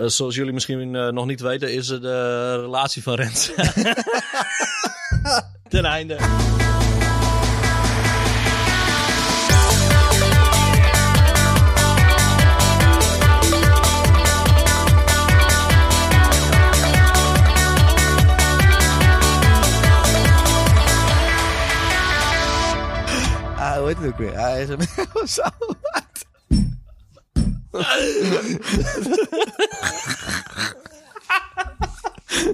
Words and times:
Eh, 0.00 0.06
zoals 0.06 0.34
jullie 0.34 0.52
misschien 0.52 0.94
eh, 0.94 1.08
nog 1.08 1.26
niet 1.26 1.40
weten, 1.40 1.72
is 1.72 1.88
het 1.88 2.02
de 2.02 2.60
relatie 2.60 3.02
van 3.02 3.14
Rens 3.14 3.50
ten 5.68 5.84
einde. 5.84 6.16
Ah, 23.56 23.76
hoe 23.76 23.86
heet 23.86 23.98
het 23.98 24.06
ook 24.06 24.18
weer? 24.18 24.36
Ah, 24.36 24.42
hij 24.42 24.62
is 24.62 24.68
een. 24.68 24.78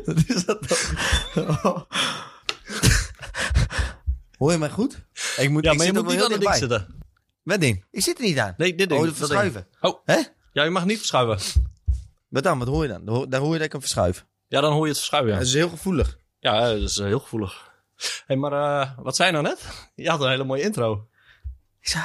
Wat 0.05 0.16
is 0.27 0.45
dat 0.45 0.69
dan? 1.34 1.87
Hoor 4.38 4.52
je 4.52 4.59
mij 4.59 4.71
goed? 4.71 5.02
Ik 5.37 5.51
moet, 5.51 5.65
Ja, 5.65 5.71
ik 5.71 5.77
maar 5.77 5.87
je 5.87 5.93
moet 5.93 6.07
niet 6.07 6.23
aan 6.23 6.33
het 6.33 6.41
ding 6.41 6.55
zitten. 6.55 6.95
Wat 7.43 7.60
ding? 7.60 7.84
Ik 7.91 8.02
zit 8.02 8.19
er 8.19 8.24
niet 8.24 8.38
aan. 8.38 8.55
Nee, 8.57 8.74
dit 8.74 8.88
ding. 8.88 9.01
Oh, 9.01 9.07
dat 9.07 9.15
ding. 9.16 9.27
verschuiven. 9.27 9.66
Oh, 9.80 10.01
Hè? 10.05 10.21
ja, 10.52 10.62
je 10.65 10.71
mag 10.71 10.84
niet 10.84 10.97
verschuiven. 10.97 11.62
Wat 12.29 12.43
dan? 12.43 12.59
Wat 12.59 12.69
hoor 12.69 12.83
je 12.83 12.88
dan? 12.88 13.05
Dan 13.05 13.15
hoor, 13.15 13.29
dan 13.29 13.41
hoor 13.41 13.52
je 13.52 13.57
dat 13.57 13.66
ik 13.66 13.73
hem 13.73 13.80
verschuif. 13.80 14.27
Ja, 14.48 14.60
dan 14.60 14.73
hoor 14.73 14.83
je 14.83 14.88
het 14.88 14.96
verschuiven, 14.96 15.33
ja. 15.33 15.38
Dat 15.38 15.46
is 15.46 15.55
heel 15.55 15.69
gevoelig. 15.69 16.19
Ja, 16.38 16.60
dat 16.60 16.80
is 16.80 16.98
eh, 16.98 17.07
heel 17.07 17.19
gevoelig. 17.21 17.71
Hé, 17.96 18.07
hey, 18.27 18.37
maar 18.37 18.52
eh, 18.52 18.91
wat 18.98 19.16
zei 19.16 19.29
je 19.29 19.35
nou 19.43 19.46
net? 19.48 19.91
Je 19.95 20.10
had 20.10 20.21
een 20.21 20.29
hele 20.29 20.45
mooie 20.45 20.62
intro. 20.62 21.09
Ik 21.80 21.88
zei. 21.88 22.05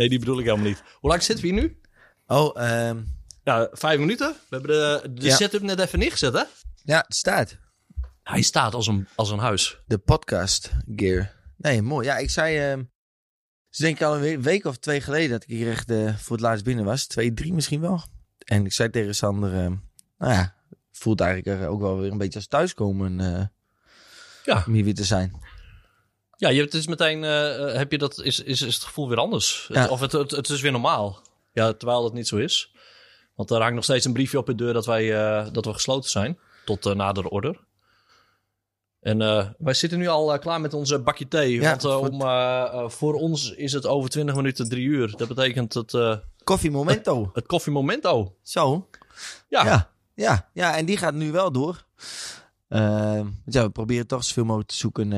Nee, 0.00 0.08
die 0.08 0.18
bedoel 0.18 0.38
ik 0.38 0.44
helemaal 0.44 0.66
niet. 0.66 0.82
Hoe 0.94 1.10
lang 1.10 1.22
zitten 1.22 1.44
we 1.44 1.50
hier 1.52 1.60
nu? 1.62 1.80
Oh, 2.26 2.60
ehm 2.62 3.00
Ja, 3.44 3.68
vijf 3.72 3.98
minuten. 3.98 4.28
We 4.48 4.56
hebben 4.56 4.70
de, 4.70 5.12
de 5.20 5.26
Ja. 5.26 5.36
setup 5.36 5.62
net 5.62 5.78
even 5.80 5.98
neergezet, 5.98 6.32
hè? 6.32 6.42
ja, 6.84 6.96
het 7.06 7.14
staat. 7.16 7.56
Hij 8.22 8.42
staat 8.42 8.74
als 8.74 8.86
een, 8.86 9.08
als 9.14 9.30
een 9.30 9.38
huis. 9.38 9.80
De 9.86 9.98
podcast 9.98 10.70
gear. 10.96 11.32
Nee, 11.56 11.82
mooi. 11.82 12.06
Ja, 12.06 12.16
ik 12.16 12.30
zei... 12.30 12.58
ehm 12.58 12.82
dus 13.70 13.78
denk 13.78 13.96
ik 13.96 14.02
al 14.02 14.14
een 14.14 14.20
we- 14.20 14.40
week 14.40 14.64
of 14.64 14.76
twee 14.76 15.00
geleden 15.00 15.30
dat 15.30 15.42
ik 15.42 15.48
hier 15.48 15.70
echt 15.70 15.90
eh, 15.90 16.16
voor 16.16 16.36
het 16.36 16.44
laatst 16.44 16.64
binnen 16.64 16.84
was. 16.84 17.06
Twee, 17.06 17.32
drie 17.34 17.52
misschien 17.52 17.80
wel. 17.80 18.02
En 18.38 18.64
ik 18.64 18.72
zei 18.72 18.90
tegen 18.90 19.14
Sander... 19.14 19.52
ehm, 19.54 19.74
nou 20.18 20.32
ja, 20.32 20.54
voelt 20.92 21.20
eigenlijk 21.20 21.60
er 21.62 21.68
ook 21.68 21.80
wel 21.80 21.98
weer 21.98 22.10
een 22.12 22.18
beetje 22.18 22.38
als 22.38 22.48
thuiskomen 22.48 23.20
eh 23.20 23.44
Ja. 24.44 24.64
om 24.66 24.72
hier 24.72 24.84
weer 24.84 24.94
te 24.94 25.04
zijn. 25.04 25.32
Ja, 26.40 26.48
je 26.48 26.60
hebt 26.60 26.72
dus 26.72 26.86
meteen, 26.86 27.24
eh, 27.24 27.68
eh, 27.70 27.76
heb 27.76 27.90
je 27.92 27.98
dat, 27.98 28.20
is, 28.20 28.40
is, 28.42 28.62
is 28.62 28.74
het 28.74 28.84
gevoel 28.84 29.08
weer 29.08 29.18
anders. 29.18 29.66
Ja. 29.72 29.80
Het- 29.80 29.90
of 29.90 30.00
het, 30.00 30.12
het, 30.12 30.30
het 30.30 30.48
is 30.48 30.60
weer 30.60 30.72
normaal. 30.72 31.18
Ja, 31.52 31.72
terwijl 31.72 32.02
dat 32.02 32.12
niet 32.12 32.28
zo 32.28 32.36
is. 32.36 32.72
Want 33.34 33.50
er 33.50 33.60
hangt 33.60 33.74
nog 33.74 33.84
steeds 33.84 34.04
een 34.04 34.12
briefje 34.12 34.38
op 34.38 34.46
de 34.46 34.54
deur 34.54 34.72
dat 34.72 34.86
wij 34.86 35.14
eh, 35.16 35.46
dat 35.52 35.64
we 35.64 35.72
gesloten 35.72 36.10
zijn. 36.10 36.38
Tot 36.64 36.86
uh, 36.86 36.94
nader 36.94 37.26
order. 37.28 37.58
En 39.00 39.18
wij 39.58 39.74
zitten 39.74 39.98
nu 39.98 40.06
al 40.08 40.38
klaar 40.38 40.60
met 40.60 40.74
onze 40.74 40.98
bakje 40.98 41.28
thee. 41.28 41.60
Ja, 41.60 41.76
want 41.76 41.82
voor- 41.82 42.08
om, 42.08 42.90
voor 42.90 43.14
ons 43.14 43.50
is 43.54 43.72
het 43.72 43.86
over 43.86 44.10
20 44.10 44.34
minuten 44.34 44.68
drie 44.68 44.84
uur. 44.86 45.16
Dat 45.16 45.28
betekent 45.28 45.74
het, 45.74 45.94
eh, 45.94 46.16
Koffie 46.44 46.70
Momento. 46.70 47.30
het 47.34 47.46
koffiemomento. 47.46 48.34
Zo. 48.42 48.88
Ja. 49.48 49.64
Ja. 49.64 49.90
Ja, 50.14 50.48
ja, 50.54 50.76
en 50.76 50.84
die 50.86 50.96
gaat 50.96 51.14
nu 51.14 51.32
wel 51.32 51.52
door. 51.52 51.84
Ja, 52.68 53.24
we 53.44 53.70
proberen 53.72 54.06
toch 54.06 54.24
zoveel 54.24 54.44
mogelijk 54.44 54.68
te 54.70 54.76
zoeken 54.76 55.12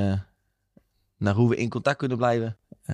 naar 1.23 1.35
hoe 1.35 1.49
we 1.49 1.57
in 1.57 1.69
contact 1.69 1.99
kunnen 1.99 2.17
blijven. 2.17 2.57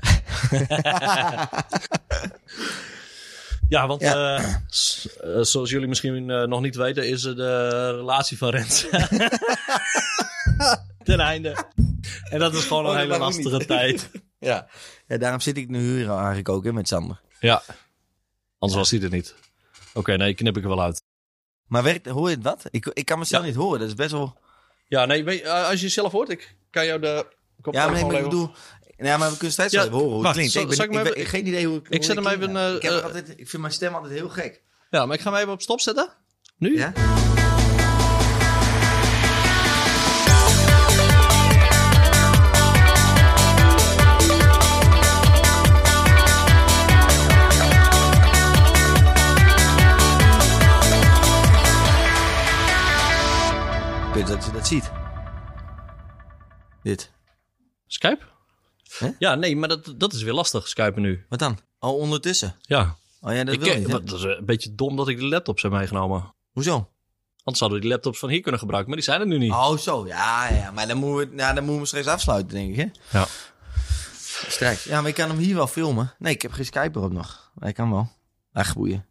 Ja, 3.69 3.87
want 3.87 4.01
Ja. 4.01 4.37
eh, 4.37 4.45
eh, 4.45 5.43
zoals 5.43 5.71
jullie 5.71 5.89
misschien 5.89 6.31
eh, 6.31 6.43
nog 6.47 6.61
niet 6.61 6.77
weten, 6.77 7.09
is 7.09 7.23
het 7.23 7.37
de 7.37 7.91
relatie 7.97 8.39
van 8.39 8.49
Rens 8.49 8.87
ten 11.05 11.21
einde. 11.21 11.57
En 12.31 12.39
dat 12.39 12.55
is 12.55 12.65
gewoon 12.65 12.87
Oh, 12.87 12.91
een 12.91 12.97
dat 12.99 13.07
hele 13.07 13.19
lastige 13.25 13.67
tijd. 13.67 14.11
ja. 14.39 14.69
ja, 15.07 15.17
daarom 15.19 15.41
zit 15.41 15.57
ik 15.57 15.69
nu 15.69 15.81
hier 15.97 16.11
eigenlijk 16.11 16.49
ook 16.49 16.65
hè, 16.65 16.73
met 16.73 16.89
Sander. 16.89 17.21
Ja. 17.41 17.63
Anders 18.59 18.79
was 18.81 18.91
hij 18.91 19.01
er 19.03 19.11
niet. 19.11 19.35
Oké, 19.95 20.17
nee, 20.17 20.35
knip 20.35 20.57
ik 20.57 20.63
er 20.63 20.69
wel 20.69 20.83
uit. 20.83 21.03
Maar 21.67 21.83
werkt, 21.83 22.07
hoor 22.07 22.29
je 22.29 22.35
het 22.35 22.45
wat? 22.45 22.65
Ik, 22.71 22.87
ik 22.87 23.05
kan 23.05 23.19
mezelf 23.19 23.43
Ja. 23.43 23.49
niet 23.49 23.57
horen, 23.59 23.79
dat 23.79 23.89
is 23.89 23.95
best 23.95 24.11
wel... 24.11 24.39
Ja, 24.87 25.05
nee, 25.05 25.25
je, 25.25 25.51
als 25.51 25.75
je 25.75 25.87
jezelf 25.87 26.13
hoort, 26.13 26.29
ik 26.29 26.57
kan 26.71 26.87
jou 26.87 27.01
de 27.01 27.27
Ja, 27.63 27.85
maar, 27.85 27.93
nee, 27.95 28.05
maar 28.05 28.15
ik 28.15 28.23
bedoel... 28.23 28.51
Ja, 28.97 29.17
maar 29.17 29.29
we 29.31 29.35
kunnen 29.37 29.53
steeds 29.53 29.73
Ja, 29.73 29.89
horen 29.89 30.09
hoe 30.09 30.23
het 30.25 30.33
klinkt. 30.33 30.53
zal- 30.53 30.63
ik, 30.63 30.91
ben, 30.91 31.07
ik 31.07 31.15
even- 31.15 31.27
geen 31.27 31.47
idee 31.47 31.67
hoe 31.67 31.77
ik 31.77 31.89
ik 31.89 32.05
zet 32.05 32.17
hem 32.17 32.27
even, 32.27 32.57
eh, 32.57 32.75
ik, 32.75 32.83
heb 32.83 32.93
eh, 32.93 33.03
altijd, 33.05 33.29
ik 33.37 33.49
vind 33.49 33.63
mijn 33.63 33.75
stem 33.75 33.95
altijd 33.95 34.13
heel 34.13 34.29
gek. 34.29 34.63
Ja, 34.91 35.07
maar 35.07 35.17
ik 35.17 35.23
ga 35.23 35.31
hem 35.31 35.41
even 35.41 35.53
op 35.53 35.61
stop 35.63 35.81
zetten. 35.81 36.09
Nu? 36.59 36.79
Ja? 36.79 36.93
Ik 54.09 54.15
weet 54.15 54.27
dat 54.27 54.45
je 54.45 54.51
dat 54.53 54.67
ziet. 54.67 54.91
Dit. 56.83 57.13
Skype? 57.89 58.19
Hè? 58.99 59.11
Ja, 59.19 59.35
nee, 59.35 59.57
maar 59.57 59.69
dat, 59.69 59.95
dat 59.97 60.13
is 60.13 60.23
weer 60.23 60.33
lastig, 60.33 60.69
Skype 60.69 61.01
nu. 61.01 61.25
Wat 61.29 61.39
dan? 61.39 61.59
Al 61.79 61.97
ondertussen? 61.97 62.57
Ja. 62.61 62.97
Oh 63.21 63.33
ja, 63.33 63.45
dat 63.45 63.55
Ik, 63.55 63.61
wil 63.61 63.73
eh, 63.73 63.79
niet, 63.79 63.87
hè? 63.87 63.93
wat- 63.93 64.07
dat 64.09 64.19
is 64.19 64.25
een 64.25 64.45
beetje 64.45 64.75
dom 64.75 64.97
dat 64.97 65.09
ik 65.09 65.19
de 65.19 65.25
laptops 65.27 65.63
heb 65.63 65.73
meegenomen. 65.73 66.35
Hoezo? 66.53 66.73
Anders 67.39 67.59
zouden 67.59 67.79
we 67.79 67.85
die 67.85 67.91
laptops 67.93 68.19
van 68.19 68.29
hier 68.29 68.41
kunnen 68.41 68.61
gebruiken, 68.61 68.91
maar 68.93 69.01
die 69.03 69.11
zijn 69.11 69.21
er 69.21 69.27
nu 69.27 69.39
niet. 69.39 69.53
Oh, 69.53 69.77
zo. 69.77 70.07
Ja, 70.07 70.49
ja. 70.53 70.71
Maar 70.71 70.89
dan 70.89 70.97
moeten 70.97 71.31
we, 71.31 71.37
ja, 71.37 71.53
dan 71.53 71.65
moeten 71.65 71.81
we 71.81 71.87
straks 71.87 72.07
afsluiten, 72.07 72.49
denk 72.55 72.71
ik, 72.71 72.77
hè? 72.77 73.19
Ja. 73.19 73.27
Straks. 74.49 74.85
Ja, 74.85 75.01
maar 75.01 75.09
ik 75.09 75.15
kan 75.15 75.29
hem 75.29 75.39
hier 75.39 75.55
wel 75.55 75.67
filmen. 75.67 76.15
Nee, 76.19 76.35
ik 76.35 76.43
heb 76.43 76.53
geen 76.53 76.65
Skype 76.65 76.99
erop 76.99 77.13
nog. 77.13 77.51
Hij 77.59 77.73
kan 77.73 77.91
wel. 77.91 78.11
Ach, 78.53 78.75
boeien. 78.75 79.07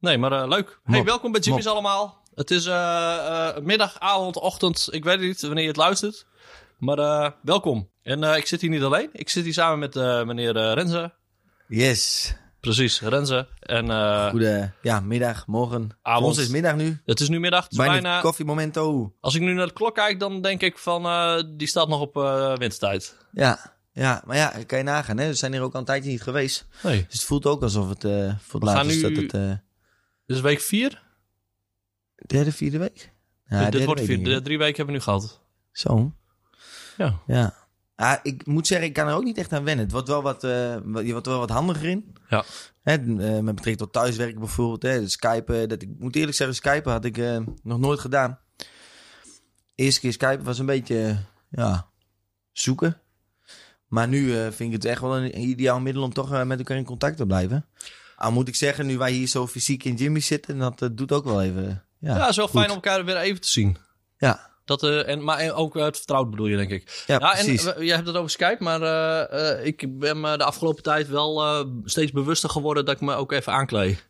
Nee, 0.00 0.18
maar 0.18 0.32
eh, 0.32 0.48
leuk. 0.48 0.80
Hey, 0.84 1.04
welkom 1.04 1.32
bij 1.32 1.40
Jimmy's 1.40 1.66
allemaal. 1.66 2.22
Het 2.34 2.50
is 2.50 2.66
eh, 2.66 3.48
eh, 3.48 3.62
middag, 3.62 3.98
avond, 3.98 4.36
ochtend. 4.36 4.88
Ik 4.90 5.04
weet 5.04 5.20
niet 5.20 5.40
wanneer 5.40 5.62
je 5.62 5.68
het 5.68 5.76
luistert. 5.76 6.26
Maar 6.78 6.98
eh, 6.98 7.30
welkom. 7.42 7.90
En 8.02 8.24
eh, 8.24 8.36
ik 8.36 8.46
zit 8.46 8.60
hier 8.60 8.70
niet 8.70 8.82
alleen. 8.82 9.08
Ik 9.12 9.28
zit 9.28 9.44
hier 9.44 9.52
samen 9.52 9.78
met 9.78 9.96
eh, 9.96 10.24
meneer 10.24 10.52
Renze. 10.74 11.14
Yes. 11.68 12.34
Precies, 12.60 13.00
Renze. 13.00 13.48
En 13.60 13.84
Goede 14.30 14.72
ja, 14.82 15.00
middag, 15.00 15.46
morgen. 15.46 15.90
Avond. 16.02 16.18
Voor 16.18 16.28
ons 16.28 16.38
is 16.38 16.48
middag 16.48 16.76
nu. 16.76 17.00
het 17.04 17.20
is 17.20 17.28
nu 17.28 17.40
middag. 17.40 17.62
Het 17.62 17.72
is 17.72 17.78
Bijna, 17.78 17.92
bijna, 17.92 18.20
koffiemomento. 18.20 19.14
als 19.20 19.34
ik 19.34 19.40
nu 19.40 19.52
naar 19.52 19.66
de 19.66 19.72
klok 19.72 19.94
kijk, 19.94 20.20
dan 20.20 20.42
denk 20.42 20.60
ik 20.62 20.78
van... 20.78 21.02
die 21.56 21.66
staat 21.68 21.88
nog 21.88 22.00
op 22.00 22.14
wintertijd. 22.58 23.16
Ja. 23.32 23.76
Ja, 23.92 24.22
maar 24.26 24.36
ja, 24.36 24.52
kan 24.66 24.78
je 24.78 24.84
nagaan, 24.84 25.18
hè? 25.18 25.26
We 25.26 25.34
zijn 25.34 25.52
hier 25.52 25.62
ook 25.62 25.72
al 25.72 25.78
een 25.80 25.84
tijdje 25.86 26.10
niet 26.10 26.22
geweest. 26.22 26.66
Nee. 26.82 27.04
Dus 27.04 27.12
het 27.14 27.24
voelt 27.24 27.46
ook 27.46 27.62
alsof 27.62 27.88
het 27.88 28.00
voor 28.40 28.60
het 28.60 28.62
laatst 28.62 28.90
is 28.90 29.02
dat 29.02 29.16
het... 29.16 29.34
eh, 29.34 29.52
Dus 30.26 30.40
week 30.40 30.60
vier. 30.60 31.02
derde, 32.26 32.52
vierde 32.52 32.78
week? 32.78 33.12
Ja, 33.46 33.70
dit 33.70 33.84
wordt 33.84 34.00
vier. 34.00 34.42
drie 34.42 34.58
weken 34.58 34.76
hebben 34.76 34.86
we 34.86 34.92
nu 34.92 35.00
gehad. 35.00 35.40
Zo. 35.72 36.12
Ja. 36.98 37.20
Ja. 37.26 37.54
Ah, 37.94 38.18
ik 38.22 38.46
moet 38.46 38.66
zeggen, 38.66 38.86
ik 38.88 38.92
kan 38.92 39.08
er 39.08 39.14
ook 39.14 39.24
niet 39.24 39.38
echt 39.38 39.52
aan 39.52 39.64
wennen. 39.64 39.84
Het 39.84 39.92
wordt 39.92 40.08
wel 40.08 40.22
wat, 40.22 40.42
wat- 40.84 41.06
je 41.06 41.12
wordt 41.12 41.26
wel 41.26 41.38
wat 41.38 41.50
handiger 41.50 41.88
in. 41.88 42.16
Ja. 42.28 42.44
Hè, 42.82 42.92
eh, 42.94 42.98
met 43.18 43.44
betrekking 43.44 43.76
tot 43.76 43.92
thuiswerken 43.92 44.38
bijvoorbeeld. 44.38 44.82
Hè, 44.82 45.00
de 45.00 45.08
Skype, 45.08 45.66
dat, 45.66 45.82
ik 45.82 45.88
moet 45.98 46.16
eerlijk 46.16 46.36
zeggen, 46.36 46.56
Skype 46.56 46.90
had 46.90 47.04
ik 47.04 47.18
eh, 47.18 47.38
nog 47.62 47.78
nooit 47.78 48.00
gedaan. 48.00 48.38
Eerste 49.74 50.00
keer 50.00 50.12
Skype 50.12 50.42
was 50.42 50.58
een 50.58 50.66
beetje, 50.66 51.16
ja, 51.50 51.86
zoeken. 52.52 53.00
Maar 53.86 54.08
nu 54.08 54.32
vind 54.32 54.60
ik 54.60 54.72
het 54.72 54.84
echt 54.84 55.00
wel 55.00 55.16
een 55.16 55.40
ideaal 55.40 55.80
middel 55.80 56.02
om 56.02 56.12
toch 56.12 56.44
met 56.44 56.58
elkaar 56.58 56.76
in 56.76 56.84
contact 56.84 57.16
te 57.16 57.26
blijven. 57.26 57.66
Al 58.16 58.32
moet 58.32 58.48
ik 58.48 58.54
zeggen, 58.54 58.86
nu 58.86 58.98
wij 58.98 59.12
hier 59.12 59.26
zo 59.26 59.46
fysiek 59.46 59.84
in 59.84 59.94
Jimmy 59.94 60.20
zitten, 60.20 60.58
dat 60.58 60.88
doet 60.92 61.12
ook 61.12 61.24
wel 61.24 61.42
even, 61.42 61.84
ja. 61.98 62.14
Ja, 62.14 62.20
het 62.20 62.28
is 62.30 62.36
wel 62.36 62.48
goed. 62.48 62.58
fijn 62.58 62.68
om 62.70 62.74
elkaar 62.74 63.04
weer 63.04 63.16
even 63.16 63.40
te 63.40 63.48
zien. 63.48 63.76
Ja, 64.16 64.47
Dat, 64.68 64.82
eh, 64.82 65.08
en, 65.08 65.24
maar 65.24 65.38
en 65.38 65.52
ook 65.52 65.74
het 65.74 65.96
vertrouwd 65.96 66.30
bedoel 66.30 66.46
je, 66.46 66.56
denk 66.56 66.70
ik. 66.70 67.04
ja, 67.06 67.18
Ja, 67.20 67.32
en 67.36 67.44
precies. 67.44 67.62
we- 67.64 67.84
jij 67.84 67.94
hebt 67.94 68.06
het 68.06 68.16
over 68.16 68.30
Skype, 68.30 68.56
maar 68.64 68.82
eh, 68.82 69.50
eh, 69.58 69.66
ik 69.66 69.98
ben 69.98 70.20
me 70.20 70.36
de 70.36 70.44
afgelopen 70.44 70.82
tijd 70.82 71.08
wel 71.08 71.42
eh, 71.42 71.64
steeds 71.84 72.12
bewuster 72.12 72.50
geworden 72.50 72.84
dat 72.84 72.94
ik 72.94 73.00
me 73.00 73.14
ook 73.14 73.32
even 73.32 73.52
aankleed. 73.52 74.06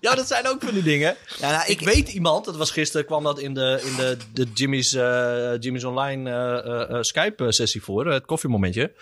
ja, 0.00 0.14
dat 0.14 0.26
zijn 0.26 0.48
ook 0.48 0.62
van 0.62 0.74
die 0.74 0.82
dingen. 0.82 1.16
ja, 1.38 1.50
nou, 1.50 1.70
Ik 1.70 1.80
weet 1.80 2.08
iemand, 2.12 2.44
dat 2.44 2.56
was 2.56 2.70
gisteren, 2.70 3.06
kwam 3.06 3.24
dat 3.24 3.38
in 3.38 3.54
de, 3.54 3.82
in 3.84 3.96
de, 3.96 4.16
de 4.32 4.46
Jimmy's, 4.54 4.92
eh, 4.94 5.52
Jimmy's 5.58 5.84
Online 5.84 6.30
eh, 6.30 6.58
eh, 6.80 6.90
eh, 6.90 7.02
Skype-sessie 7.02 7.82
voor, 7.82 8.06
eh, 8.06 8.12
het 8.12 8.26
koffiemomentje. 8.26 8.92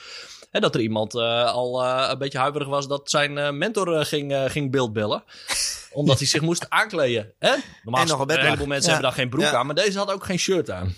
En 0.50 0.60
dat 0.60 0.74
er 0.74 0.80
iemand 0.80 1.14
eh, 1.14 1.44
al 1.52 1.82
eh, 1.84 2.08
een 2.10 2.18
beetje 2.18 2.38
huiverig 2.38 2.68
was 2.68 2.88
dat 2.88 3.10
zijn 3.10 3.38
eh, 3.38 3.50
mentor 3.50 3.94
eh, 3.98 4.04
ging, 4.04 4.32
eh, 4.32 4.44
ging 4.44 4.70
beeldbellen. 4.70 5.24
Omdat 5.92 6.18
hij 6.18 6.26
zich 6.26 6.40
moest 6.40 6.66
aankleden. 6.68 7.32
Hè? 7.38 7.56
Normaal 7.82 8.02
En 8.02 8.08
nog 8.08 8.20
een 8.20 8.30
heleboel 8.40 8.66
mensen 8.66 8.90
Ja. 8.90 8.92
hebben 8.96 9.02
daar 9.10 9.18
geen 9.20 9.28
broek 9.30 9.42
Ja. 9.42 9.54
aan, 9.54 9.66
maar 9.66 9.74
deze 9.74 9.98
had 9.98 10.10
ook 10.10 10.24
geen 10.24 10.38
shirt 10.38 10.70
aan. 10.70 10.94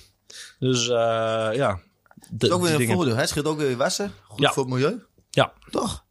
Dus 0.58 0.88
eh, 0.88 0.94
ja. 1.54 1.80
De, 2.14 2.28
Dat 2.30 2.48
is 2.48 2.54
ook 2.54 2.62
weer 2.62 2.80
een 2.88 2.94
voordeel. 2.94 3.16
Hè? 3.16 3.26
Scheelt 3.26 3.46
ook 3.46 3.58
weer 3.58 3.76
wassen. 3.76 4.12
Goed 4.24 4.40
Ja. 4.40 4.52
voor 4.52 4.62
het 4.64 4.72
milieu. 4.72 5.04
Ja. 5.30 5.52
Toch? 5.70 6.04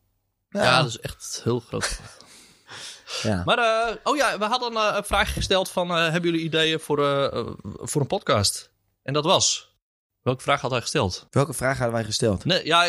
Ja, 0.50 0.78
dat 0.81 0.89
is 0.89 1.00
echt 1.00 1.42
heel 1.44 1.60
groot. 1.60 2.00
ja. 3.24 3.42
Maar, 3.45 3.57
eh, 3.57 3.95
oh 4.04 4.16
ja, 4.18 4.38
we 4.38 4.45
hadden 4.45 4.74
eh, 4.75 4.94
een 4.95 5.04
vraag 5.04 5.34
gesteld 5.34 5.69
van... 5.69 5.89
eh, 5.92 5.98
hebben 6.10 6.22
jullie 6.31 6.45
ideeën 6.45 6.80
voor, 6.80 6.98
voor 7.63 8.01
een 8.01 8.07
podcast? 8.07 8.72
En 9.04 9.13
dat 9.13 9.24
was... 9.25 9.69
Welke 10.22 10.42
vraag 10.42 10.62
had 10.62 10.72
hij 10.72 10.81
gesteld? 10.81 11.27
Welke 11.31 11.54
vraag 11.54 11.77
hadden 11.77 11.95
wij 11.95 12.04
gesteld? 12.04 12.45
Nee, 12.45 12.66
ja, 12.66 12.84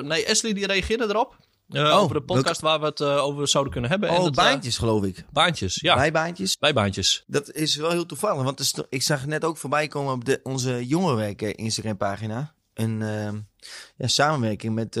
nee 0.00 0.30
Ashley 0.30 0.52
die 0.52 0.66
reageerde 0.66 1.04
erop. 1.04 1.36
Eh, 1.68 1.82
Oh, 1.82 1.96
over 1.96 2.14
de 2.14 2.22
podcast 2.22 2.60
waar 2.60 2.80
we 2.80 2.86
het 2.86 3.00
eh, 3.00 3.24
over 3.24 3.48
zouden 3.48 3.72
kunnen 3.72 3.90
hebben. 3.90 4.08
En 4.08 4.14
Oh, 4.16 4.24
dat, 4.24 4.36
eh, 4.36 4.44
baantjes 4.44 4.78
geloof 4.78 5.04
ik. 5.04 5.24
baantjes, 5.32 5.74
ja. 5.80 5.94
Bijbaantjes. 5.94 6.58
Bijbaantjes. 6.58 7.24
Dat 7.26 7.52
is 7.52 7.76
wel 7.76 7.90
heel 7.90 8.06
toevallig, 8.06 8.42
want 8.42 8.86
ik 8.88 9.02
zag 9.02 9.26
net 9.26 9.44
ook 9.44 9.56
voorbij 9.56 9.88
komen 9.88 10.12
op 10.12 10.24
de, 10.24 10.40
onze 10.42 10.86
jongerenwerken 10.86 11.54
Instagram 11.54 11.96
pagina. 11.96 12.54
Een 12.74 13.02
ehm, 13.02 13.38
ja, 13.96 14.06
samenwerking 14.06 14.74
met, 14.74 14.94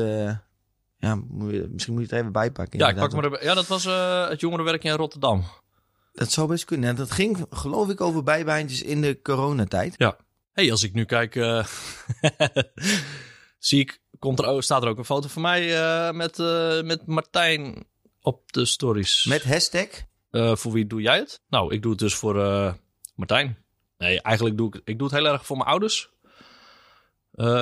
ja, 0.98 1.14
moet 1.28 1.52
je- 1.52 1.68
misschien 1.72 1.94
moet 1.94 2.02
je 2.02 2.08
het 2.08 2.18
even 2.18 2.32
bijpakken. 2.32 2.78
Ja, 2.78 2.88
ik 2.88 2.96
pak 2.96 3.12
maar 3.12 3.30
de, 3.30 3.38
ja, 3.42 3.54
dat 3.54 3.66
was 3.66 3.84
het 4.28 4.40
jongerenwerk 4.40 4.84
in 4.84 4.92
Rotterdam. 4.92 5.44
Dat 6.12 6.32
zou 6.32 6.48
best 6.48 6.64
kunnen. 6.64 6.88
Ja, 6.90 6.94
dat 6.94 7.10
ging 7.10 7.46
geloof 7.50 7.88
ik 7.88 8.00
over 8.00 8.22
bijbaantjes 8.22 8.82
in 8.82 9.00
de 9.00 9.22
coronatijd. 9.22 9.94
hey, 10.52 10.70
als 10.70 10.82
ik 10.82 10.92
nu 10.92 11.04
kijk, 11.04 11.34
zie 13.58 13.80
ik, 13.80 14.00
komt 14.18 14.38
er, 14.38 14.44
ook- 14.46 14.62
staat 14.62 14.82
er 14.82 14.88
ook 14.88 14.98
een 14.98 15.04
foto 15.04 15.28
van 15.28 15.42
mij 15.42 15.76
eh, 15.82 16.12
met, 16.14 16.38
eh, 16.38 16.82
met 16.82 17.06
Martijn 17.06 17.86
op 18.20 18.52
de 18.52 18.64
stories. 18.64 19.24
Met 19.24 19.44
hashtag. 19.44 19.86
Eh, 20.30 20.56
voor 20.56 20.72
wie 20.72 20.86
doe 20.86 21.00
jij 21.00 21.18
het? 21.18 21.40
Nou, 21.48 21.74
ik 21.74 21.82
doe 21.82 21.90
het 21.90 22.00
dus 22.00 22.14
voor 22.14 22.34
Martijn. 23.14 23.58
Nee, 23.98 24.22
eigenlijk 24.22 24.56
doe 24.56 24.68
ik, 24.74 24.80
ik 24.84 24.98
doe 24.98 25.08
het 25.08 25.16
heel 25.16 25.26
erg 25.32 25.46
voor 25.46 25.56
mijn 25.56 25.68
ouders. 25.68 26.10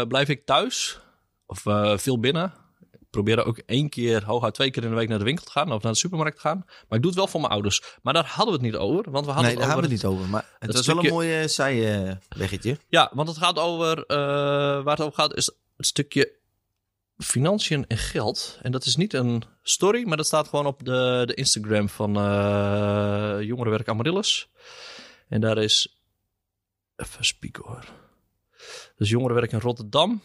Blijf 0.08 0.28
ik 0.28 0.46
thuis 0.46 1.00
of 1.46 1.60
veel 2.00 2.20
binnen. 2.20 2.52
Ik 2.92 3.10
probeer 3.10 3.44
ook 3.44 3.58
één 3.58 3.88
keer, 3.88 4.24
hooguit 4.24 4.54
twee 4.54 4.70
keer 4.70 4.82
in 4.82 4.88
de 4.90 4.94
week 4.96 5.08
naar 5.08 5.18
de 5.18 5.24
winkel 5.24 5.44
te 5.44 5.50
gaan 5.50 5.72
of 5.72 5.82
naar 5.82 5.92
de 5.92 5.98
supermarkt 5.98 6.36
te 6.36 6.42
gaan. 6.42 6.62
Maar 6.66 6.96
ik 6.98 7.00
doe 7.02 7.06
het 7.06 7.14
wel 7.14 7.26
voor 7.26 7.40
mijn 7.40 7.52
ouders. 7.52 7.82
Maar 8.02 8.12
daar 8.14 8.26
hadden 8.26 8.46
we 8.46 8.52
het 8.52 8.72
niet 8.72 8.80
over, 8.80 9.10
want 9.10 9.26
we 9.26 9.32
hadden 9.32 9.50
Nee, 9.50 9.50
het 9.50 9.60
daar 9.60 9.76
over 9.76 9.82
hebben 9.82 9.88
we 9.88 9.94
het 9.94 10.02
niet 10.02 10.04
over. 10.12 10.28
Maar 10.28 10.56
het 10.58 10.72
was 10.72 10.86
wel 10.86 11.04
een 11.04 11.10
mooie 11.10 11.48
zijweggetje. 11.48 12.78
Ja, 12.88 13.10
want 13.14 13.28
het 13.28 13.38
gaat 13.38 13.58
over. 13.58 14.04
waar 14.84 14.96
het 14.96 15.00
over 15.00 15.14
gaat 15.14 15.34
is 15.34 15.46
het 15.76 15.86
stukje 15.86 16.32
financiën 17.18 17.86
en 17.86 17.98
geld. 17.98 18.58
En 18.62 18.72
dat 18.72 18.84
is 18.84 18.96
niet 18.96 19.12
een 19.12 19.42
story, 19.62 20.06
maar 20.06 20.16
dat 20.16 20.26
staat 20.26 20.48
gewoon 20.48 20.66
op 20.66 20.84
de, 20.84 21.22
de 21.26 21.34
Instagram 21.34 21.88
van 21.88 22.16
eh 22.16 23.36
Jongerenwerk 23.40 23.88
Amaryllis. 23.88 24.48
En 25.28 25.40
daar 25.40 25.58
is. 25.58 26.00
Even 26.96 27.24
spieken 27.24 27.64
hoor. 27.66 27.84
Dus 28.96 29.08
Jongerenwerk 29.08 29.52
in 29.52 29.60
Rotterdam. 29.60 30.22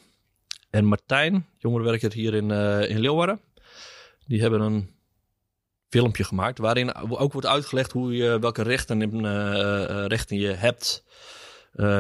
En 0.70 0.86
Martijn, 0.86 1.48
jongerenwerker 1.58 2.14
hier 2.14 2.34
in, 2.34 2.52
eh, 2.52 2.90
in 2.90 3.00
Leeuwarden. 3.00 3.42
Die 4.28 4.42
hebben 4.42 4.62
een 4.62 4.96
filmpje 5.90 6.24
gemaakt 6.24 6.58
waarin 6.58 6.96
ook 6.96 7.34
wordt 7.34 7.48
uitgelegd 7.48 7.92
hoe 7.92 8.16
je, 8.16 8.40
welke 8.40 8.62
rechten, 8.62 9.02
in, 9.02 9.26
eh, 9.26 10.06
rechten 10.08 10.38
je 10.38 10.48
hebt 10.48 11.04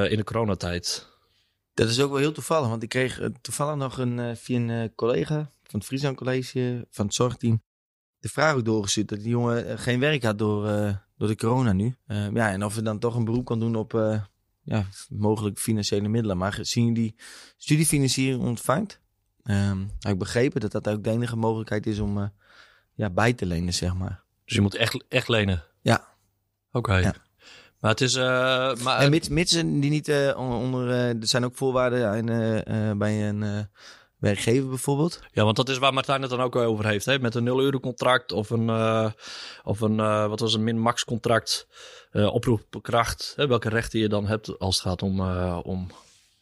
in 0.10 0.18
de 0.18 0.24
coronatijd. 0.24 1.11
Dat 1.82 1.90
is 1.90 2.00
ook 2.00 2.10
wel 2.10 2.20
heel 2.20 2.32
toevallig, 2.32 2.70
want 2.70 2.84
ik 2.84 2.90
kreeg 2.90 3.20
eh, 3.20 3.30
toevallig 3.42 3.76
nog 3.76 3.98
een, 3.98 4.20
eh, 4.20 4.36
via 4.36 4.58
een 4.58 4.70
eh, 4.70 4.90
collega 4.96 5.36
van 5.64 5.80
het 5.80 5.86
Friesland 5.86 6.18
College, 6.18 6.88
van 6.92 7.06
het 7.06 7.16
zorgteam, 7.16 7.62
de 8.20 8.30
vraag 8.30 8.56
ook 8.56 8.66
doorgestuurd 8.66 9.10
dat 9.10 9.20
die 9.20 9.30
jongen 9.30 9.80
geen 9.80 10.00
werk 10.00 10.24
had 10.24 10.38
door, 10.38 10.64
door 11.18 11.28
de 11.28 11.36
corona 11.36 11.74
nu. 11.74 11.96
Eh, 12.06 12.32
ja, 12.32 12.52
en 12.52 12.66
of 12.66 12.74
hij 12.74 12.84
dan 12.84 13.00
toch 13.00 13.16
een 13.16 13.26
beroep 13.26 13.46
kan 13.46 13.60
doen 13.60 13.76
op 13.76 13.92
ja, 14.64 14.86
mogelijk 15.10 15.60
financiële 15.60 16.08
middelen. 16.08 16.38
Maar 16.38 16.54
gezien 16.54 16.86
je 16.86 16.94
die 16.94 17.16
studiefinanciering 17.58 18.42
ontvangt, 18.42 19.00
ehm, 19.44 19.80
heb 20.00 20.12
ik 20.12 20.20
begrepen 20.20 20.62
dat 20.62 20.72
dat 20.72 20.90
ook 20.90 21.04
de 21.04 21.10
enige 21.10 21.36
mogelijkheid 21.36 21.88
is 21.88 22.00
om 22.00 22.32
ja, 22.94 23.10
bij 23.10 23.34
te 23.34 23.46
lenen, 23.46 23.74
zeg 23.74 23.94
maar. 23.94 24.24
Dus 24.46 24.56
je 24.56 24.62
moet 24.62 24.76
echt, 24.76 25.04
echt 25.08 25.28
lenen. 25.28 25.64
Ja. 25.82 26.08
Oké. 26.72 26.96
Ja. 26.96 27.16
Maar 27.82 27.92
het 27.92 28.02
is. 28.02 28.16
eh, 28.16 28.24
maar, 28.76 29.00
En 29.00 29.10
mits, 29.10 29.30
mits 29.30 29.52
die 29.52 29.64
niet 29.90 30.10
on- 30.36 30.52
onder, 30.54 30.90
eh, 30.90 31.08
er 31.10 31.28
zijn 31.28 31.46
ook 31.46 31.56
voorwaarden 31.56 32.30
eh, 32.30 32.90
eh, 32.90 32.98
bij 32.98 33.30
een 33.30 33.44
eh, 33.44 33.60
werkgever 34.18 34.70
bijvoorbeeld. 34.70 35.20
Ja, 35.32 35.44
want 35.44 35.56
dat 35.56 35.70
is 35.70 35.78
waar 35.78 35.94
Martijn 35.94 36.22
het 36.22 36.30
dan 36.30 36.42
ook 36.42 36.56
over 36.56 36.86
heeft. 36.88 37.06
Hè? 37.06 37.20
Met 37.20 37.36
een 37.36 37.44
0 37.44 37.62
euro 37.62 37.80
contract 37.80 38.32
of 38.32 38.50
een, 38.50 38.70
eh, 38.70 39.12
of 39.64 39.82
een 39.82 40.00
eh, 40.00 40.28
wat 40.28 40.40
was 40.40 40.54
een 40.54 40.64
min-max 40.64 41.06
contract. 41.06 41.68
eh 42.12 42.34
oproepkracht. 42.34 43.34
Hè? 43.36 43.48
Welke 43.48 43.70
rechten 43.70 44.00
je 44.00 44.10
dan 44.10 44.28
hebt 44.28 44.60
als 44.60 44.76
het 44.76 44.88
gaat 44.88 45.02
om, 45.02 45.20
eh, 45.20 45.60
om, 45.64 45.88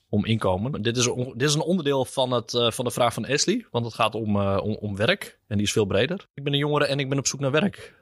om 0.10 0.26
inkomen. 0.26 0.82
Dit 0.82 0.98
is, 0.98 1.04
dit 1.34 1.42
is 1.50 1.54
een 1.54 1.62
onderdeel 1.62 2.06
van, 2.06 2.32
het, 2.32 2.52
van 2.74 2.86
de 2.86 2.92
vraag 2.92 3.14
van 3.14 3.26
Ashley. 3.26 3.66
Want 3.72 3.86
het 3.86 3.94
gaat 3.94 4.16
om, 4.16 4.36
eh, 4.40 4.60
om, 4.64 4.76
om 4.76 4.96
werk. 4.96 5.40
En 5.48 5.58
die 5.58 5.66
is 5.66 5.72
veel 5.72 5.86
breder. 5.86 6.28
Ik 6.34 6.44
ben 6.44 6.54
een 6.54 6.60
jongere 6.60 6.86
en 6.86 7.00
ik 7.00 7.10
ben 7.10 7.18
op 7.18 7.28
zoek 7.28 7.40
naar 7.40 7.52
werk. 7.52 7.94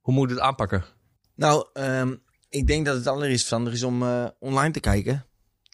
Hoe 0.00 0.14
moet 0.14 0.28
ik 0.28 0.34
dit 0.36 0.44
aanpakken? 0.44 0.84
Nou, 1.34 1.66
ehm, 1.72 2.14
ik 2.48 2.66
denk 2.66 2.86
dat 2.86 2.96
het 2.96 3.06
allereerst 3.06 3.52
is 3.52 3.82
om 3.82 4.02
eh, 4.02 4.26
online 4.38 4.72
te 4.72 4.80
kijken. 4.80 5.26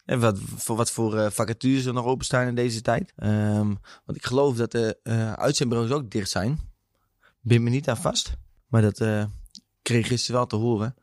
En 0.05 0.19
wat, 0.19 0.39
voor 0.55 0.75
wat 0.75 0.91
voor 0.91 1.17
eh, 1.17 1.31
vacatures 1.31 1.85
er 1.85 1.93
nog 1.93 2.05
openstaan 2.05 2.47
in 2.47 2.55
deze 2.55 2.81
tijd. 2.81 3.13
Ehm, 3.15 3.73
want 4.05 4.17
ik 4.17 4.25
geloof 4.25 4.55
dat 4.55 4.71
de 4.71 4.97
eh 5.03 5.33
uitzendbureaus 5.33 5.91
ook 5.91 6.11
dicht 6.11 6.29
zijn. 6.29 6.59
Ben 7.41 7.63
me 7.63 7.69
niet 7.69 7.89
aan 7.89 7.97
vast. 7.97 8.33
Maar 8.67 8.81
dat 8.81 9.27
kreeg 9.81 10.07
gisteren 10.07 10.35
wel 10.35 10.47
te 10.47 10.55
horen. 10.55 10.95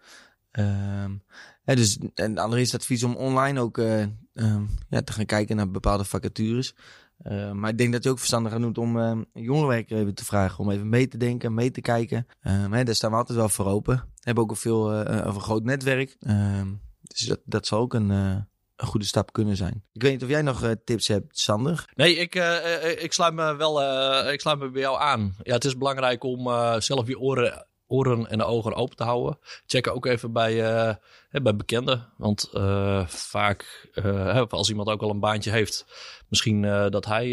Ehm, 0.52 1.16
hè, 1.64 1.76
dus 1.76 1.98
en 2.14 2.38
allereerst 2.38 2.74
advies 2.74 3.02
om 3.02 3.16
online 3.16 3.60
ook 3.60 3.78
eh, 3.78 4.02
ehm, 4.34 4.62
ja, 4.88 5.02
te 5.02 5.12
gaan 5.12 5.26
kijken 5.26 5.56
naar 5.56 5.70
bepaalde 5.70 6.04
vacatures. 6.04 6.74
Eh, 7.22 7.52
maar 7.52 7.70
ik 7.70 7.78
denk 7.78 7.92
dat 7.92 8.04
je 8.04 8.10
ook 8.10 8.19
verstandig 8.19 8.58
doet 8.58 8.78
om 8.78 8.98
eh, 9.00 9.19
jongerenwerker 9.32 9.98
even 9.98 10.14
te 10.14 10.24
vragen. 10.24 10.58
Om 10.58 10.70
even 10.70 10.88
mee 10.88 11.08
te 11.08 11.16
denken, 11.16 11.54
mee 11.54 11.70
te 11.70 11.80
kijken. 11.80 12.26
Hè, 12.40 12.84
daar 12.84 12.94
staan 12.94 13.10
we 13.10 13.16
altijd 13.16 13.38
wel 13.38 13.48
voor 13.48 13.66
open. 13.66 13.96
We 13.96 14.20
hebben 14.20 14.44
ook 14.44 14.50
een 14.50 14.56
veel 14.56 14.92
eh, 14.92 15.19
eh, 15.19 15.26
of 15.26 15.34
een 15.34 15.40
groot 15.40 15.64
netwerk. 15.64 16.16
Ehm, 16.20 16.69
dus 17.02 17.20
dat, 17.20 17.40
dat 17.44 17.66
zal 17.66 17.78
ook 17.80 17.94
een, 17.94 18.10
eh, 18.10 18.36
een 18.76 18.86
goede 18.86 19.06
stap 19.06 19.32
kunnen 19.32 19.56
zijn. 19.56 19.84
Ik 19.92 20.02
weet 20.02 20.12
niet 20.12 20.22
of 20.22 20.28
jij 20.28 20.42
nog 20.42 20.62
eh, 20.62 20.70
tips 20.84 21.08
hebt, 21.08 21.38
Sander. 21.38 21.84
Nee, 21.94 22.16
ik, 22.16 22.34
eh, 22.34 22.84
eh, 22.90 23.02
ik, 23.02 23.12
sluit 23.12 23.34
me 23.34 23.56
wel 23.56 23.82
eh, 23.82 24.32
ik 24.32 24.40
sluit 24.40 24.58
me 24.58 24.70
bij 24.70 24.80
jou 24.80 25.00
aan. 25.00 25.34
Ja, 25.42 25.54
het 25.54 25.64
is 25.64 25.76
belangrijk 25.76 26.24
om 26.24 26.46
eh, 26.46 26.76
zelf 26.78 27.06
je 27.06 27.19
oren, 27.19 27.66
oren 27.92 28.30
en 28.30 28.42
ogen 28.42 28.74
open 28.74 28.96
te 28.96 29.04
houden. 29.04 29.38
Check 29.66 29.88
ook 29.88 30.06
even 30.06 30.32
bij, 30.32 30.64
eh, 30.64 30.94
bij 31.42 31.56
bekenden. 31.56 32.12
Want 32.16 32.50
eh, 32.52 33.06
vaak, 33.06 33.90
eh, 33.94 34.42
als 34.48 34.68
iemand 34.68 34.88
ook 34.88 35.02
al 35.02 35.10
een 35.10 35.20
baantje 35.20 35.50
heeft, 35.50 35.86
misschien 36.28 36.62
dat 36.90 37.04
hij 37.04 37.30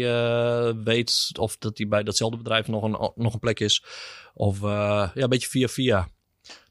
weet 0.84 1.30
of 1.38 1.56
dat 1.56 1.78
hij 1.78 1.88
bij 1.88 2.02
datzelfde 2.02 2.36
bedrijf 2.36 2.68
nog 2.68 2.82
een, 2.82 3.12
nog 3.14 3.32
een 3.32 3.38
plek 3.38 3.60
is. 3.60 3.84
Of 4.34 4.60
ja, 4.60 5.12
een 5.14 5.28
beetje 5.28 5.48
via 5.48 5.68
via. 5.68 6.08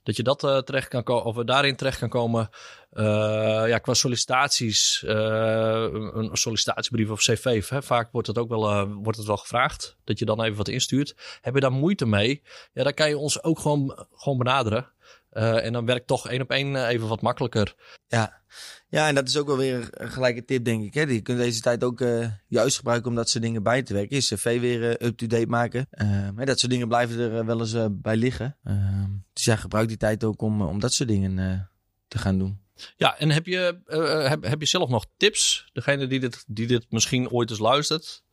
Dat 0.04 0.16
je 0.16 0.24
dat 0.24 0.44
eh, 0.44 0.58
terecht 0.58 0.88
kan 0.88 1.04
komen, 1.04 1.26
of 1.26 1.36
daarin 1.36 1.76
terecht 1.76 2.00
kan 2.00 2.10
komen. 2.10 2.50
Eh, 2.90 3.04
ja, 3.68 3.78
qua 3.78 3.94
sollicitaties, 3.94 5.04
eh, 5.04 5.88
een 6.14 6.30
sollicitatiebrief 6.34 7.10
of 7.10 7.20
cv. 7.20 7.70
Hè, 7.70 7.82
vaak 7.82 8.12
wordt 8.12 8.28
het 8.28 8.38
ook 8.38 8.50
wel, 8.50 8.88
wordt 8.88 9.18
het 9.18 9.28
wel 9.28 9.38
gevraagd 9.38 9.98
dat 10.04 10.20
je 10.20 10.26
dan 10.26 10.44
even 10.44 10.58
wat 10.58 10.68
instuurt. 10.68 11.40
Heb 11.42 11.54
je 11.54 11.60
daar 11.60 11.72
moeite 11.72 12.06
mee? 12.06 12.42
Ja, 12.74 12.84
dan 12.84 12.94
kan 12.94 13.10
je 13.10 13.18
ons 13.18 13.44
ook 13.44 13.60
gewoon, 13.60 14.06
gewoon 14.16 14.38
benaderen. 14.38 14.92
Eh, 15.30 15.66
en 15.66 15.74
dan 15.74 15.86
werkt 15.86 16.08
toch 16.08 16.30
één 16.30 16.42
op 16.42 16.52
één 16.52 16.76
eh, 16.76 16.88
even 16.88 17.08
wat 17.08 17.22
makkelijker. 17.22 17.76
Ja. 18.08 18.42
ja, 18.88 19.08
en 19.08 19.16
dat 19.16 19.28
is 19.28 19.38
ook 19.38 19.48
wel 19.48 19.58
weer 19.58 19.88
een 19.92 20.10
gelijke 20.10 20.46
tip, 20.46 20.66
denk 20.66 20.84
ik. 20.84 20.94
Hè? 20.94 21.02
Je 21.02 21.22
kunt 21.22 21.38
deze 21.38 21.62
tijd 21.62 21.84
ook 21.84 22.02
eh, 22.02 22.28
juist 22.48 22.78
gebruiken 22.78 23.10
om 23.10 23.16
dat 23.16 23.30
soort 23.30 23.44
dingen 23.44 23.64
bij 23.64 23.84
te 23.84 23.94
werken. 23.94 24.16
Je 24.16 24.22
cv 24.22 24.60
weer 24.60 25.04
up-to-date 25.04 25.48
maken. 25.48 25.88
Ehm, 25.92 26.38
hè, 26.38 26.46
dat 26.46 26.60
soort 26.60 26.72
dingen 26.72 26.88
blijven 26.88 27.20
er 27.20 27.46
wel 27.46 27.60
eens 27.60 27.76
bij 27.92 28.18
liggen. 28.18 28.58
Ehm, 28.64 29.10
dus 29.34 29.44
ja, 29.44 29.56
gebruik 29.56 29.88
die 29.88 29.98
tijd 29.98 30.24
ook 30.24 30.42
om, 30.42 30.62
om 30.62 30.80
dat 30.80 30.94
soort 30.94 31.10
dingen 31.10 31.70
te 32.08 32.18
gaan 32.18 32.38
doen. 32.38 32.62
Ja, 32.96 33.18
en 33.18 33.30
heb 33.30 33.46
je, 33.46 33.82
heb, 34.30 34.44
heb 34.44 34.60
je 34.60 34.68
zelf 34.68 34.90
nog 34.90 35.06
tips? 35.18 35.70
Degene 35.74 36.08
die 36.08 36.20
dit, 36.20 36.44
die 36.48 36.68
dit 36.68 36.86
misschien 36.90 37.30
ooit 37.30 37.50
eens 37.50 37.60
luistert? 37.60 38.24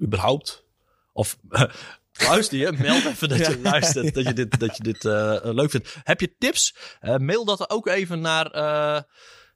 Überhaupt? 0.00 0.64
Of 1.12 1.38
luister 2.18 2.58
je? 2.58 2.72
Meld 2.72 3.04
even 3.12 3.28
dat 3.28 3.38
je 3.38 3.60
luistert, 3.60 4.14
dat 4.14 4.24
je 4.24 4.32
dit, 4.32 4.58
dat 4.58 4.76
je 4.76 4.82
dit 4.82 5.04
eh, 5.04 5.38
leuk 5.42 5.70
vindt. 5.70 5.96
Heb 6.02 6.20
je 6.20 6.34
tips? 6.38 6.74
Eh, 7.00 7.16
mail 7.16 7.44
dat 7.44 7.70
ook 7.70 7.86
even 7.86 8.20
naar... 8.20 8.46
eh, 8.46 9.02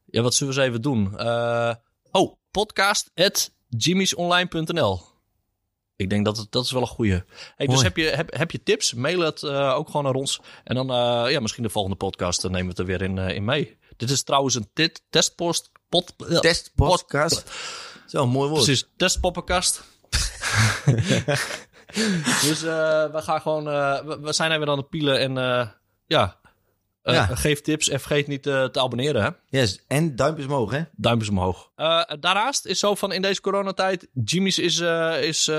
ja, 0.05 0.23
wat 0.23 0.35
zullen 0.35 0.55
we 0.55 0.61
eens 0.61 0.69
even 0.69 0.83
doen? 0.83 1.21
Oh, 2.11 2.37
podcast 2.51 3.11
at 3.15 3.51
jimmysonline.nl 3.69 5.07
ik 5.97 6.11
denk 6.11 6.25
dat 6.25 6.37
het, 6.37 6.53
dat 6.53 6.65
is 6.65 6.71
wel 6.71 6.83
een 6.83 6.89
goeie. 6.89 7.23
Hey, 7.57 7.67
dus 7.67 7.83
heb 7.83 7.97
je, 7.97 8.05
heb, 8.05 8.37
heb 8.37 8.51
je 8.51 8.63
tips? 8.63 8.95
Mail 8.95 9.21
het 9.21 9.45
ook 9.45 9.87
gewoon 9.87 10.05
naar 10.05 10.15
ons. 10.15 10.41
En 10.65 10.75
dan, 10.75 10.87
ja, 11.31 11.41
misschien 11.41 11.63
de 11.63 11.71
volgende 11.71 11.97
podcast 11.97 12.43
dan 12.43 12.51
nemen 12.51 12.67
we 12.67 12.71
het 12.71 12.91
er 12.91 12.99
weer 12.99 13.09
in, 13.09 13.19
in 13.19 13.45
mee. 13.45 13.79
Dit 13.97 14.11
is 14.11 14.23
trouwens 14.23 14.55
een 14.55 14.71
tit, 14.73 15.03
testpost... 15.11 15.71
Ja, 16.29 16.41
Testpodcast. 16.41 17.51
Zo, 18.07 18.23
een 18.23 18.29
mooi 18.29 18.49
woord. 18.49 18.65
Precies, 18.65 18.89
testpoppenkast. 18.97 19.83
dus 22.47 22.63
eh, 22.63 23.13
we 23.13 23.23
gaan 23.23 23.41
gewoon... 23.41 23.69
eh, 23.69 24.01
we, 24.05 24.21
we 24.21 24.33
zijn 24.33 24.53
even 24.53 24.69
aan 24.69 24.77
het 24.77 24.89
pielen 24.89 25.19
en 25.19 25.39
eh, 25.39 25.69
ja... 26.07 26.37
Ja. 27.03 27.27
Geef 27.27 27.61
tips 27.61 27.89
en 27.89 28.01
vergeet 28.01 28.27
niet 28.27 28.43
te 28.43 28.71
abonneren, 28.73 29.23
hè? 29.23 29.59
Yes, 29.59 29.85
en 29.87 30.17
duimpjes 30.17 30.47
omhoog, 30.47 30.71
hè? 30.71 30.83
Duimpjes 30.93 31.31
omhoog. 31.31 31.71
Daarnaast 32.21 32.67
is 32.67 32.79
zo 32.79 32.95
van 32.95 33.13
in 33.13 33.23
deze 33.23 33.41
coronatijd... 33.41 34.09
Jimmy's 34.25 34.59
is, 34.59 34.81
is, 35.21 35.51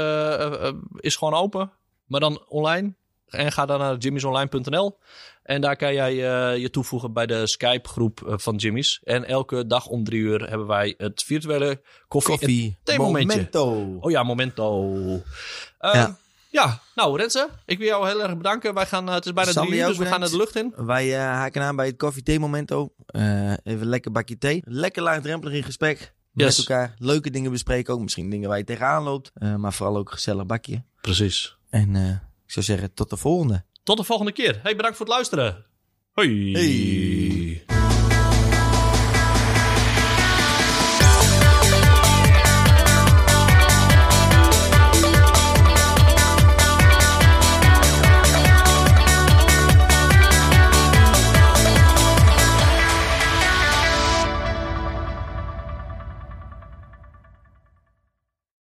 is 0.95 1.15
gewoon 1.15 1.33
open. 1.33 1.71
maar 2.05 2.19
dan 2.19 2.45
online. 2.47 2.95
En 3.29 3.51
ga 3.51 3.65
dan 3.65 3.79
naar 3.79 3.97
jimmysonline.nl. 3.97 4.97
En 5.43 5.61
daar 5.61 5.75
kan 5.75 5.93
jij 5.93 6.11
eh, 6.11 6.57
je 6.61 6.69
toevoegen 6.69 7.13
bij 7.13 7.25
de 7.25 7.47
Skype-groep 7.47 8.27
eh, 8.27 8.33
van 8.37 8.55
Jimmy's. 8.55 8.99
En 9.03 9.25
elke 9.25 9.67
dag 9.67 9.87
om 9.87 10.03
drie 10.03 10.19
uur 10.19 10.49
hebben 10.49 10.67
wij 10.67 10.93
het 10.97 11.23
virtuele 11.23 11.81
koffie, 12.07 12.37
Koffie. 12.37 12.65
en 12.65 12.77
theemomentje. 12.83 13.27
Momento. 13.37 13.97
Oh 13.99 14.11
ja, 14.11 14.23
momento. 14.23 14.93
Eh, 15.77 15.93
Ja. 15.93 16.17
ja. 16.49 16.79
nou 16.95 17.17
Renze, 17.17 17.49
ik 17.65 17.77
wil 17.77 17.87
jou 17.87 18.07
heel 18.07 18.21
erg 18.23 18.37
bedanken. 18.37 18.73
Wij 18.73 18.85
gaan, 18.85 19.07
eh, 19.07 19.13
het 19.13 19.25
is 19.25 19.33
bijna 19.33 19.51
drie 19.51 19.73
uur, 19.79 19.87
dus 19.87 19.97
we 19.97 20.05
gaan 20.05 20.19
naar 20.19 20.29
de 20.29 20.37
lucht 20.37 20.55
in. 20.55 20.73
Wij 20.75 21.11
haken 21.17 21.61
aan 21.61 21.75
bij 21.75 21.85
het 21.85 21.97
koffie 21.97 22.23
thee 22.23 22.39
momento. 22.39 22.93
Eh, 23.05 23.51
even 23.51 23.61
een 23.63 23.85
lekker 23.87 24.11
bakje 24.11 24.37
thee. 24.37 24.61
Lekker 24.65 25.03
laagdrempelig 25.03 25.53
in 25.53 25.63
gesprek. 25.63 26.13
Yes. 26.33 26.57
Met 26.57 26.67
elkaar. 26.67 26.93
Leuke 26.97 27.29
dingen 27.29 27.51
bespreken 27.51 27.93
ook. 27.93 28.01
Misschien 28.01 28.29
dingen 28.29 28.49
waar 28.49 28.57
je 28.57 28.63
tegenaan 28.63 29.03
loopt. 29.03 29.31
Maar 29.57 29.73
vooral 29.73 29.97
ook 29.97 30.07
een 30.07 30.13
gezellig 30.13 30.45
bakje. 30.45 30.83
Precies. 31.01 31.57
En 31.69 32.21
ik 32.49 32.55
zou 32.55 32.65
zeggen 32.65 32.93
tot 32.93 33.09
de 33.09 33.17
volgende. 33.17 33.63
Tot 33.83 33.97
de 33.97 34.03
volgende 34.03 34.31
keer. 34.31 34.59
Hey, 34.63 34.75
bedankt 34.75 34.97
voor 34.97 35.05
het 35.05 35.15
luisteren. 35.15 35.65
Hoi. 36.11 36.51
Hey. 36.51 37.78